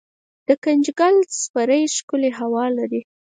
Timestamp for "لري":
2.77-3.01